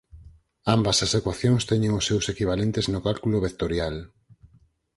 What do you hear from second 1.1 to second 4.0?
ecuacións teñen os seus equivalentes no cálculo vectorial.